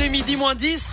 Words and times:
il 0.00 0.06
est 0.06 0.08
midi 0.08 0.36
moins 0.36 0.54
10. 0.54 0.92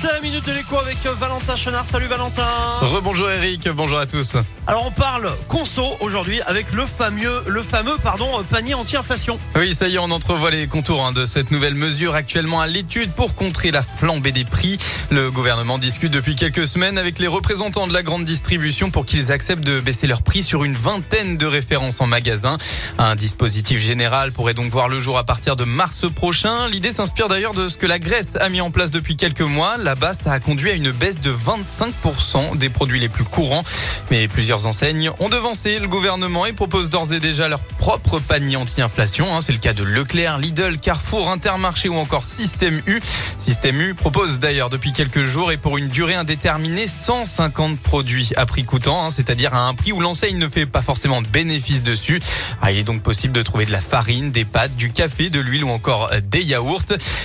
C'est 0.00 0.10
la 0.10 0.20
minute 0.22 0.46
de 0.46 0.52
l'écho 0.52 0.78
avec 0.78 0.96
Valentin 1.04 1.56
Chenard. 1.56 1.86
Salut 1.86 2.06
Valentin. 2.06 2.46
Rebonjour 2.80 3.30
Eric, 3.30 3.68
bonjour 3.68 3.98
à 3.98 4.06
tous. 4.06 4.34
Alors 4.66 4.86
on 4.86 4.90
parle 4.90 5.30
conso 5.46 5.84
aujourd'hui 6.00 6.40
avec 6.46 6.72
le 6.72 6.86
fameux, 6.86 7.42
le 7.46 7.62
fameux 7.62 7.98
pardon, 8.02 8.26
panier 8.44 8.72
anti-inflation. 8.72 9.38
Oui, 9.56 9.74
ça 9.74 9.88
y 9.88 9.96
est, 9.96 9.98
on 9.98 10.10
entrevoit 10.10 10.50
les 10.50 10.66
contours 10.68 11.04
hein, 11.04 11.12
de 11.12 11.26
cette 11.26 11.50
nouvelle 11.50 11.74
mesure 11.74 12.14
actuellement 12.14 12.62
à 12.62 12.66
l'étude 12.66 13.12
pour 13.12 13.34
contrer 13.34 13.72
la 13.72 13.82
flambée 13.82 14.32
des 14.32 14.44
prix. 14.44 14.78
Le 15.10 15.30
gouvernement 15.30 15.76
discute 15.76 16.12
depuis 16.12 16.34
quelques 16.34 16.66
semaines 16.66 16.96
avec 16.96 17.18
les 17.18 17.26
représentants 17.26 17.86
de 17.86 17.92
la 17.92 18.02
grande 18.02 18.24
distribution 18.24 18.90
pour 18.90 19.04
qu'ils 19.04 19.32
acceptent 19.32 19.64
de 19.64 19.80
baisser 19.80 20.06
leurs 20.06 20.22
prix 20.22 20.42
sur 20.42 20.64
une 20.64 20.74
vingtaine 20.74 21.36
de 21.36 21.44
références 21.44 22.00
en 22.00 22.06
magasin. 22.06 22.56
Un 22.96 23.16
dispositif 23.16 23.78
général 23.78 24.32
pourrait 24.32 24.54
donc 24.54 24.70
voir 24.70 24.88
le 24.88 24.98
jour 24.98 25.18
à 25.18 25.24
partir 25.24 25.56
de 25.56 25.64
mars 25.64 26.06
prochain. 26.10 26.68
L'idée 26.68 26.92
s'inspire 26.92 27.28
d'ailleurs 27.28 27.52
de 27.52 27.68
ce 27.68 27.76
que 27.76 27.86
la 27.86 27.98
Grèce 27.98 28.36
a 28.40 28.48
mis 28.48 28.62
en 28.62 28.70
place 28.70 28.90
depuis 28.90 29.16
quelques 29.16 29.42
mois 29.42 29.76
là-bas, 29.90 30.14
ça 30.14 30.30
a 30.30 30.38
conduit 30.38 30.70
à 30.70 30.74
une 30.74 30.92
baisse 30.92 31.20
de 31.20 31.32
25% 31.32 32.56
des 32.56 32.68
produits 32.68 33.00
les 33.00 33.08
plus 33.08 33.24
courants. 33.24 33.64
Mais 34.10 34.28
plusieurs 34.28 34.66
enseignes 34.66 35.10
ont 35.18 35.28
devancé 35.28 35.78
le 35.80 35.88
gouvernement 35.88 36.46
et 36.46 36.52
proposent 36.52 36.88
d'ores 36.88 37.12
et 37.12 37.20
déjà 37.20 37.48
leur 37.48 37.60
propre 37.60 38.20
panier 38.20 38.56
anti-inflation. 38.56 39.34
Hein. 39.34 39.40
C'est 39.40 39.52
le 39.52 39.58
cas 39.58 39.72
de 39.72 39.82
Leclerc, 39.82 40.38
Lidl, 40.38 40.78
Carrefour, 40.78 41.30
Intermarché 41.30 41.88
ou 41.88 41.96
encore 41.96 42.24
Système 42.24 42.80
U. 42.86 43.00
Système 43.38 43.80
U 43.80 43.94
propose 43.94 44.38
d'ailleurs 44.38 44.70
depuis 44.70 44.92
quelques 44.92 45.24
jours 45.24 45.50
et 45.50 45.56
pour 45.56 45.78
une 45.78 45.88
durée 45.88 46.14
indéterminée 46.14 46.86
150 46.86 47.80
produits 47.80 48.30
à 48.36 48.46
prix 48.46 48.62
coûtant, 48.62 49.06
hein. 49.06 49.10
c'est-à-dire 49.10 49.54
à 49.54 49.66
un 49.66 49.74
prix 49.74 49.92
où 49.92 50.00
l'enseigne 50.00 50.38
ne 50.38 50.48
fait 50.48 50.66
pas 50.66 50.82
forcément 50.82 51.20
de 51.20 51.26
bénéfice 51.26 51.82
dessus. 51.82 52.20
Ah, 52.62 52.70
il 52.70 52.78
est 52.78 52.84
donc 52.84 53.02
possible 53.02 53.32
de 53.32 53.42
trouver 53.42 53.66
de 53.66 53.72
la 53.72 53.80
farine, 53.80 54.30
des 54.30 54.44
pâtes, 54.44 54.76
du 54.76 54.92
café, 54.92 55.30
de 55.30 55.40
l'huile 55.40 55.64
ou 55.64 55.70
encore 55.70 56.10
des 56.30 56.42
yaourts. 56.42 56.84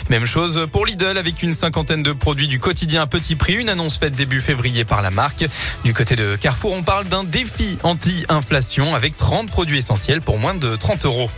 Même 0.10 0.26
chose 0.26 0.68
pour 0.72 0.86
Lidl 0.86 1.18
avec 1.18 1.44
une 1.44 1.54
cinquantaine 1.54 2.02
de 2.02 2.12
produits 2.12 2.48
du 2.48 2.56
du 2.56 2.62
quotidien 2.62 3.02
à 3.02 3.06
petit 3.06 3.36
prix, 3.36 3.56
une 3.56 3.68
annonce 3.68 3.98
faite 3.98 4.16
début 4.16 4.40
février 4.40 4.86
par 4.86 5.02
la 5.02 5.12
marque. 5.12 5.46
Du 5.84 5.94
côté 5.94 6.16
de 6.16 6.38
Carrefour, 6.38 6.74
on 6.76 6.84
parle 6.84 7.06
d'un 7.06 7.24
défi 7.24 7.78
anti-inflation 7.84 8.96
avec 8.96 9.16
30 9.16 9.50
produits 9.50 9.78
essentiels 9.78 10.22
pour 10.22 10.38
moins 10.38 10.54
de 10.54 10.76
30 10.76 11.06
euros. 11.06 11.30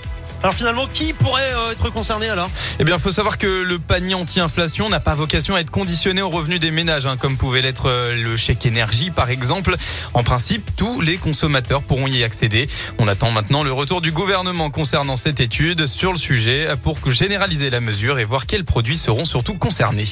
Alors 0.42 0.54
finalement, 0.54 0.88
qui 0.92 1.14
pourrait 1.14 1.54
euh, 1.56 1.72
être 1.72 1.90
concerné 1.92 2.30
alors? 2.30 2.50
Eh 2.80 2.84
bien, 2.84 2.96
il 2.96 3.02
faut 3.02 3.12
savoir 3.12 3.38
que 3.38 3.48
le 3.48 3.80
panier 3.80 4.14
anti-inflation 4.14 4.90
n'a 4.90 5.00
pas 5.00 5.16
vocation 5.16 5.56
à 5.56 5.60
être 5.60 5.72
conditionné 5.72 6.22
aux 6.22 6.30
revenus 6.30 6.60
des 6.60 6.72
ménages, 6.72 7.06
hein, 7.06 7.18
comme 7.18 7.38
pouvait 7.38 7.62
l'être 7.62 7.90
euh, 7.90 8.16
le 8.16 8.38
chèque 8.38 8.66
énergie 8.66 9.12
par 9.12 9.30
exemple. 9.30 9.76
En 10.14 10.24
principe, 10.24 10.70
tous 10.76 11.02
les 11.02 11.18
consommateurs 11.18 11.84
pourront 11.84 12.08
y 12.08 12.24
accéder. 12.24 12.68
On 12.98 13.08
attend 13.08 13.32
maintenant 13.32 13.64
le 13.64 13.72
retour 13.72 14.02
du 14.02 14.12
gouvernement 14.12 14.70
concernant 14.70 15.16
cette 15.16 15.40
étude 15.40 15.86
sur 15.88 16.14
le 16.14 16.20
sujet 16.20 16.68
pour 16.84 16.98
généraliser 17.12 17.70
la 17.70 17.80
mesure 17.80 18.20
et 18.20 18.26
voir 18.26 18.46
quels 18.46 18.66
produits 18.66 18.98
seront 18.98 19.26
surtout 19.26 19.56
concernés. 19.56 20.08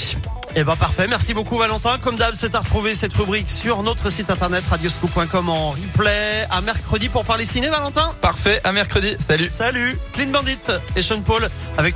Eh 0.58 0.64
ben 0.64 0.78
parfait, 0.78 1.06
merci 1.10 1.34
beaucoup 1.34 1.58
Valentin. 1.58 1.98
Comme 2.02 2.16
d'hab, 2.16 2.34
c'est 2.34 2.56
à 2.56 2.60
retrouver 2.60 2.96
cette 2.96 3.14
rubrique 3.14 3.50
sur 3.50 3.84
notre 3.84 4.10
site 4.10 4.30
internet 4.30 4.64
radioscoop.com 4.70 5.50
en 5.50 5.72
replay. 5.72 6.48
À 6.50 6.62
mercredi 6.62 7.10
pour 7.10 7.26
parler 7.26 7.44
ciné, 7.44 7.68
Valentin. 7.68 8.16
Parfait, 8.22 8.62
à 8.64 8.72
mercredi. 8.72 9.18
Salut. 9.20 9.50
Salut. 9.50 9.98
Clean 10.14 10.30
Bandit 10.30 10.58
et 10.96 11.02
Sean 11.02 11.20
Paul 11.20 11.46
avec 11.78 11.94